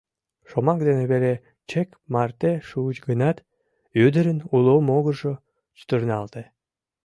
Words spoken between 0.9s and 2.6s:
веле чек марте